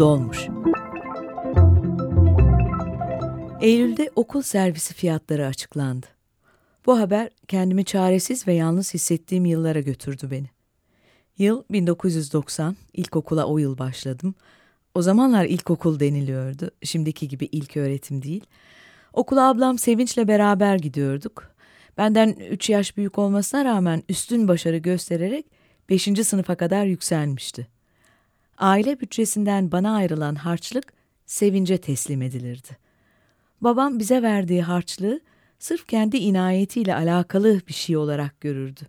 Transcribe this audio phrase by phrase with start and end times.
[0.00, 0.48] Dolmuş.
[3.60, 6.06] Eylül'de okul servisi fiyatları açıklandı.
[6.86, 10.46] Bu haber kendimi çaresiz ve yalnız hissettiğim yıllara götürdü beni.
[11.38, 14.34] Yıl 1990, ilkokula o yıl başladım.
[14.94, 18.44] O zamanlar ilkokul deniliyordu, şimdiki gibi ilk öğretim değil.
[19.12, 21.50] Okula ablam Sevinç'le beraber gidiyorduk.
[21.98, 25.46] Benden 3 yaş büyük olmasına rağmen üstün başarı göstererek
[25.88, 26.02] 5.
[26.02, 27.79] sınıfa kadar yükselmişti.
[28.60, 30.92] Aile bütçesinden bana ayrılan harçlık
[31.26, 32.76] sevince teslim edilirdi.
[33.60, 35.20] Babam bize verdiği harçlığı
[35.58, 38.80] sırf kendi inayetiyle alakalı bir şey olarak görürdü.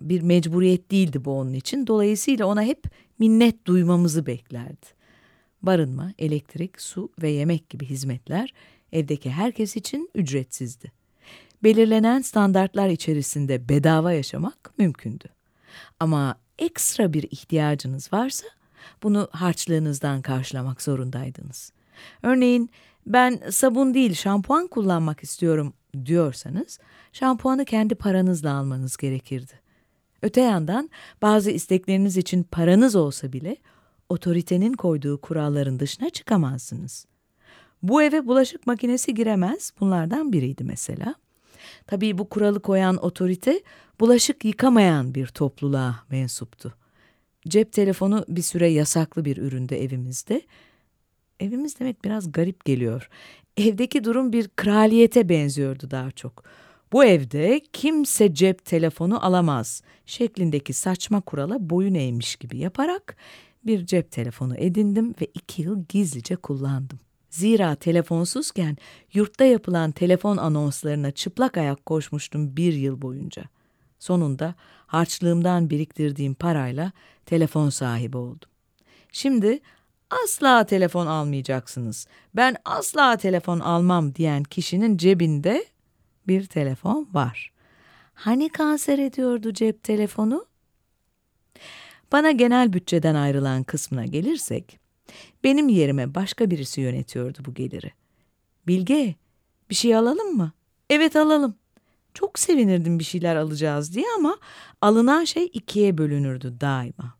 [0.00, 1.86] Bir mecburiyet değildi bu onun için.
[1.86, 2.84] Dolayısıyla ona hep
[3.18, 4.86] minnet duymamızı beklerdi.
[5.62, 8.54] Barınma, elektrik, su ve yemek gibi hizmetler
[8.92, 10.92] evdeki herkes için ücretsizdi.
[11.62, 15.24] Belirlenen standartlar içerisinde bedava yaşamak mümkündü.
[16.00, 18.57] Ama ekstra bir ihtiyacınız varsa
[19.02, 21.72] bunu harçlığınızdan karşılamak zorundaydınız.
[22.22, 22.70] Örneğin
[23.06, 25.72] ben sabun değil şampuan kullanmak istiyorum
[26.04, 26.78] diyorsanız
[27.12, 29.52] şampuanı kendi paranızla almanız gerekirdi.
[30.22, 30.90] Öte yandan
[31.22, 33.56] bazı istekleriniz için paranız olsa bile
[34.08, 37.06] otoritenin koyduğu kuralların dışına çıkamazsınız.
[37.82, 41.14] Bu eve bulaşık makinesi giremez bunlardan biriydi mesela.
[41.86, 43.62] Tabii bu kuralı koyan otorite
[44.00, 46.74] bulaşık yıkamayan bir topluluğa mensuptu.
[47.48, 50.42] Cep telefonu bir süre yasaklı bir üründe evimizde.
[51.40, 53.08] Evimiz demek biraz garip geliyor.
[53.56, 56.44] Evdeki durum bir kraliyete benziyordu daha çok.
[56.92, 63.16] Bu evde kimse cep telefonu alamaz şeklindeki saçma kurala boyun eğmiş gibi yaparak
[63.66, 66.98] bir cep telefonu edindim ve iki yıl gizlice kullandım.
[67.30, 68.76] Zira telefonsuzken
[69.12, 73.44] yurtta yapılan telefon anonslarına çıplak ayak koşmuştum bir yıl boyunca.
[73.98, 74.54] Sonunda
[74.86, 76.92] harçlığımdan biriktirdiğim parayla
[77.26, 78.50] telefon sahibi oldum.
[79.12, 79.60] Şimdi
[80.24, 82.06] asla telefon almayacaksınız.
[82.34, 85.64] Ben asla telefon almam diyen kişinin cebinde
[86.28, 87.52] bir telefon var.
[88.14, 90.46] Hani kanser ediyordu cep telefonu?
[92.12, 94.78] Bana genel bütçeden ayrılan kısmına gelirsek,
[95.44, 97.92] benim yerime başka birisi yönetiyordu bu geliri.
[98.66, 99.14] Bilge,
[99.70, 100.52] bir şey alalım mı?
[100.90, 101.54] Evet alalım.
[102.18, 104.36] Çok sevinirdim bir şeyler alacağız diye ama
[104.80, 107.14] alınan şey ikiye bölünürdü daima.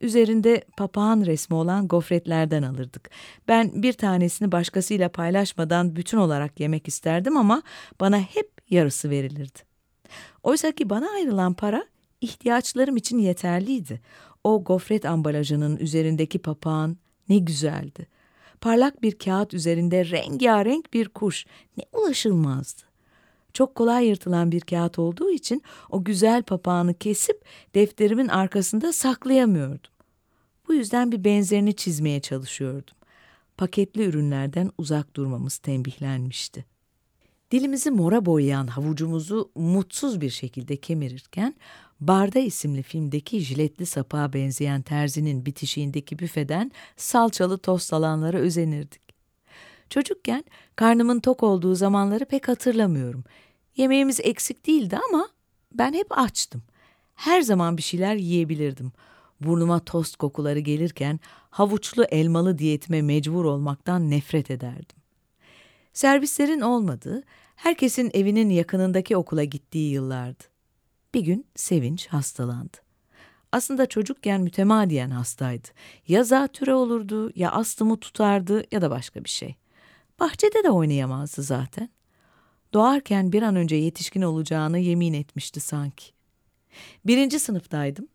[0.00, 3.10] Üzerinde papağan resmi olan gofretlerden alırdık.
[3.48, 7.62] Ben bir tanesini başkasıyla paylaşmadan bütün olarak yemek isterdim ama
[8.00, 9.58] bana hep yarısı verilirdi.
[10.42, 11.84] Oysa ki bana ayrılan para
[12.20, 14.00] ihtiyaçlarım için yeterliydi.
[14.44, 16.96] O gofret ambalajının üzerindeki papağan
[17.28, 18.06] ne güzeldi.
[18.60, 22.87] Parlak bir kağıt üzerinde rengarenk bir kuş ne ulaşılmazdı.
[23.58, 29.90] Çok kolay yırtılan bir kağıt olduğu için o güzel papağanı kesip defterimin arkasında saklayamıyordum.
[30.68, 32.94] Bu yüzden bir benzerini çizmeye çalışıyordum.
[33.56, 36.64] Paketli ürünlerden uzak durmamız tembihlenmişti.
[37.50, 41.54] Dilimizi mora boyayan havucumuzu mutsuz bir şekilde kemirirken
[42.00, 49.02] Barda isimli filmdeki jiletli sapığa benzeyen terzinin bitişiğindeki büfeden salçalı tost alanlara özenirdik.
[49.90, 50.44] Çocukken
[50.76, 53.24] karnımın tok olduğu zamanları pek hatırlamıyorum.
[53.78, 55.28] Yemeğimiz eksik değildi ama
[55.72, 56.62] ben hep açtım.
[57.14, 58.92] Her zaman bir şeyler yiyebilirdim.
[59.40, 64.96] Burnuma tost kokuları gelirken havuçlu elmalı diyetime mecbur olmaktan nefret ederdim.
[65.92, 67.22] Servislerin olmadığı,
[67.56, 70.44] herkesin evinin yakınındaki okula gittiği yıllardı.
[71.14, 72.76] Bir gün Sevinç hastalandı.
[73.52, 75.68] Aslında çocukken mütemadiyen hastaydı.
[76.08, 79.54] Ya zatüre olurdu, ya astımı tutardı ya da başka bir şey.
[80.20, 81.88] Bahçede de oynayamazdı zaten.
[82.72, 86.04] Doğarken bir an önce yetişkin olacağını yemin etmişti sanki.
[87.06, 88.08] Birinci sınıftaydım.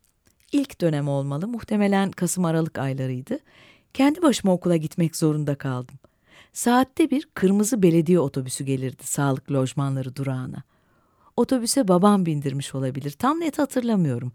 [0.51, 3.39] İlk dönem olmalı, muhtemelen Kasım-Aralık aylarıydı.
[3.93, 5.95] Kendi başıma okula gitmek zorunda kaldım.
[6.53, 10.63] Saatte bir kırmızı belediye otobüsü gelirdi sağlık lojmanları durağına.
[11.37, 14.31] Otobüse babam bindirmiş olabilir, tam net hatırlamıyorum.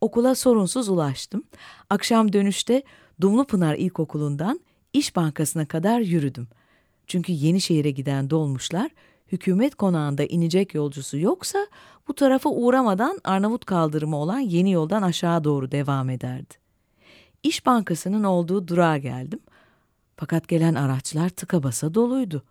[0.00, 1.44] Okula sorunsuz ulaştım.
[1.90, 2.82] Akşam dönüşte
[3.20, 4.60] Dumlupınar İlkokulu'ndan
[4.92, 6.48] İş Bankası'na kadar yürüdüm.
[7.06, 8.90] Çünkü Yenişehir'e giden dolmuşlar
[9.32, 11.66] hükümet konağında inecek yolcusu yoksa
[12.08, 16.54] bu tarafa uğramadan Arnavut kaldırımı olan yeni yoldan aşağı doğru devam ederdi.
[17.42, 19.40] İş Bankası'nın olduğu durağa geldim.
[20.16, 22.42] Fakat gelen araçlar tıka basa doluydu.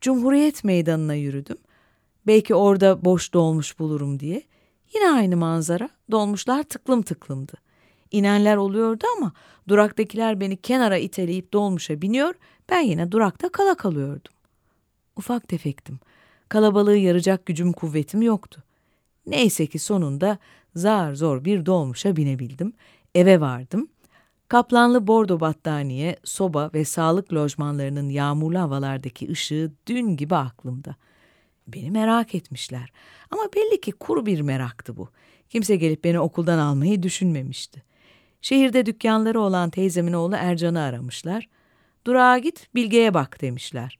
[0.00, 1.58] Cumhuriyet Meydanı'na yürüdüm.
[2.26, 4.42] Belki orada boş dolmuş bulurum diye.
[4.94, 5.88] Yine aynı manzara.
[6.10, 7.52] Dolmuşlar tıklım tıklımdı.
[8.10, 9.32] İnenler oluyordu ama
[9.68, 12.34] duraktakiler beni kenara iteleyip dolmuşa biniyor,
[12.70, 14.32] ben yine durakta kala kalıyordum.
[15.16, 16.00] Ufak tefektim.
[16.48, 18.62] Kalabalığı yaracak gücüm kuvvetim yoktu.
[19.26, 20.38] Neyse ki sonunda
[20.74, 22.72] zar zor bir dolmuşa binebildim.
[23.14, 23.88] Eve vardım.
[24.48, 30.96] Kaplanlı bordo battaniye, soba ve sağlık lojmanlarının yağmurlu havalardaki ışığı dün gibi aklımda.
[31.68, 32.92] Beni merak etmişler.
[33.30, 35.08] Ama belli ki kuru bir meraktı bu.
[35.50, 37.82] Kimse gelip beni okuldan almayı düşünmemişti.
[38.42, 41.48] Şehirde dükkanları olan teyzemin oğlu Ercan'ı aramışlar.
[42.06, 43.98] Durağa git, Bilge'ye bak demişler.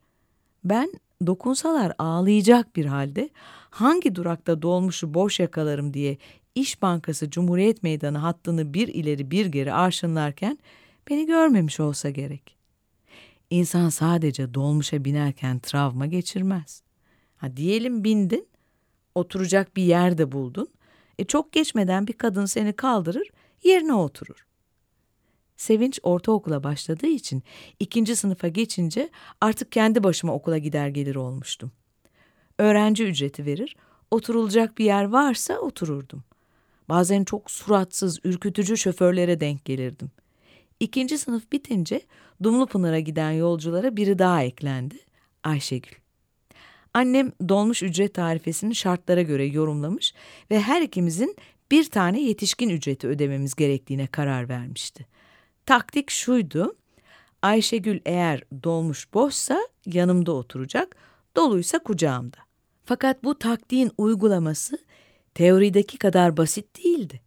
[0.64, 0.92] Ben
[1.26, 3.30] dokunsalar ağlayacak bir halde
[3.70, 6.18] hangi durakta dolmuşu boş yakalarım diye
[6.54, 10.58] İş Bankası Cumhuriyet Meydanı hattını bir ileri bir geri arşınlarken
[11.10, 12.56] beni görmemiş olsa gerek.
[13.50, 16.82] İnsan sadece dolmuşa binerken travma geçirmez.
[17.36, 18.48] Ha diyelim bindin,
[19.14, 20.68] oturacak bir yer de buldun.
[21.18, 23.28] E çok geçmeden bir kadın seni kaldırır,
[23.62, 24.46] yerine oturur.
[25.62, 27.42] Sevinç ortaokula başladığı için
[27.80, 29.10] ikinci sınıfa geçince
[29.40, 31.72] artık kendi başıma okula gider gelir olmuştum.
[32.58, 33.76] Öğrenci ücreti verir,
[34.10, 36.24] oturulacak bir yer varsa otururdum.
[36.88, 40.10] Bazen çok suratsız, ürkütücü şoförlere denk gelirdim.
[40.80, 42.00] İkinci sınıf bitince
[42.42, 44.98] Dumlupınar'a giden yolculara biri daha eklendi.
[45.44, 45.94] Ayşegül.
[46.94, 50.14] Annem dolmuş ücret tarifesini şartlara göre yorumlamış
[50.50, 51.36] ve her ikimizin
[51.70, 55.06] bir tane yetişkin ücreti ödememiz gerektiğine karar vermişti.
[55.66, 56.76] Taktik şuydu.
[57.42, 60.96] Ayşegül eğer dolmuş boşsa yanımda oturacak,
[61.36, 62.36] doluysa kucağımda.
[62.84, 64.78] Fakat bu taktiğin uygulaması
[65.34, 67.20] teorideki kadar basit değildi.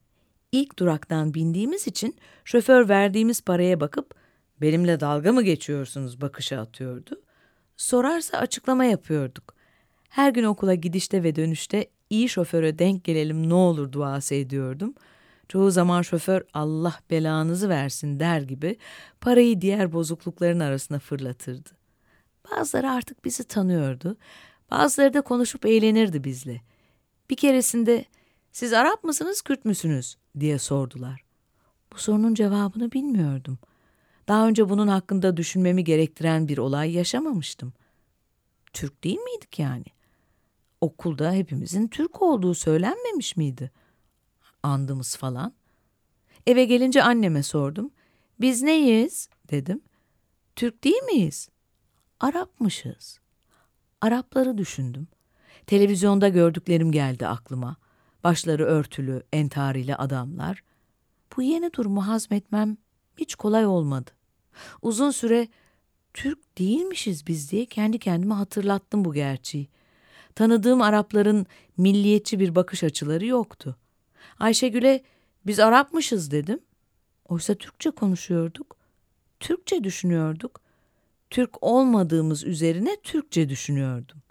[0.52, 2.16] İlk duraktan bindiğimiz için
[2.46, 4.16] şoför verdiğimiz paraya bakıp
[4.62, 7.22] benimle dalga mı geçiyorsunuz bakışı atıyordu.
[7.78, 9.56] Sorarsa açıklama yapıyorduk.
[10.10, 14.94] Her gün okula gidişte ve dönüşte iyi şoföre denk gelelim ne olur duası ediyordum.
[15.50, 18.78] Çoğu zaman şoför Allah belanızı versin der gibi
[19.22, 21.70] parayı diğer bozuklukların arasına fırlatırdı.
[22.52, 24.18] Bazıları artık bizi tanıyordu.
[24.72, 26.62] Bazıları da konuşup eğlenirdi bizle.
[27.30, 28.06] Bir keresinde
[28.52, 31.22] siz Arap mısınız Kürt müsünüz diye sordular.
[31.94, 33.58] Bu sorunun cevabını bilmiyordum.
[34.28, 37.74] Daha önce bunun hakkında düşünmemi gerektiren bir olay yaşamamıştım.
[38.74, 39.86] Türk değil miydik yani?
[40.82, 43.72] Okulda hepimizin Türk olduğu söylenmemiş miydi?
[44.66, 45.54] Andımız falan.
[46.48, 47.92] Eve gelince anneme sordum.
[48.40, 49.30] Biz neyiz?
[49.52, 49.82] dedim.
[50.56, 51.50] Türk değil miyiz?
[52.20, 53.20] Arapmışız.
[54.02, 55.08] Arapları düşündüm.
[55.68, 57.76] Televizyonda gördüklerim geldi aklıma.
[58.24, 60.64] Başları örtülü, entarili adamlar.
[61.38, 62.78] Bu yeni durumu hazmetmem
[63.18, 64.12] hiç kolay olmadı.
[64.82, 65.48] Uzun süre
[66.14, 69.68] Türk değilmişiz biz diye kendi kendime hatırlattım bu gerçeği.
[70.36, 71.46] Tanıdığım Arapların
[71.78, 73.78] milliyetçi bir bakış açıları yoktu.
[74.40, 75.04] Ayşegül'e
[75.46, 76.60] biz Arapmışız dedim.
[77.30, 78.78] Oysa Türkçe konuşuyorduk.
[79.40, 80.62] Türkçe düşünüyorduk.
[81.30, 84.22] Türk olmadığımız üzerine Türkçe düşünüyordum.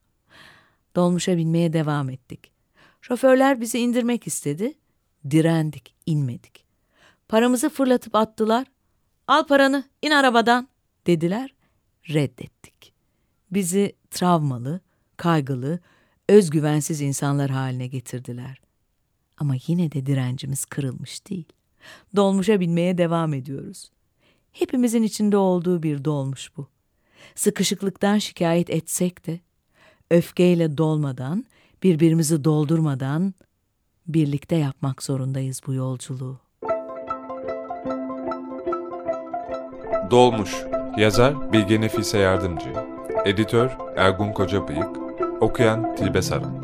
[0.96, 2.52] Dolmuşa binmeye devam ettik.
[3.00, 4.74] Şoförler bizi indirmek istedi.
[5.30, 6.64] Direndik, inmedik.
[7.28, 8.66] Paramızı fırlatıp attılar.
[9.26, 10.68] Al paranı, in arabadan
[11.06, 11.54] dediler.
[12.08, 12.92] Reddettik.
[13.50, 14.80] Bizi travmalı,
[15.16, 15.80] kaygılı,
[16.28, 18.63] özgüvensiz insanlar haline getirdiler.
[19.44, 21.44] Ama yine de direncimiz kırılmış değil.
[22.16, 23.90] Dolmuşa binmeye devam ediyoruz.
[24.52, 26.66] Hepimizin içinde olduğu bir dolmuş bu.
[27.34, 29.40] Sıkışıklıktan şikayet etsek de,
[30.10, 31.44] öfkeyle dolmadan,
[31.82, 33.34] birbirimizi doldurmadan
[34.06, 36.40] birlikte yapmak zorundayız bu yolculuğu.
[40.10, 40.64] Dolmuş
[40.98, 42.72] Yazar Bilge Nefise Yardımcı
[43.24, 44.96] Editör Ergun Kocabıyık
[45.40, 46.63] Okuyan Tilbe Saran